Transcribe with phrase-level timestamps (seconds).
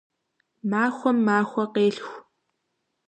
[0.69, 2.17] Махуэм махуэ къелъху.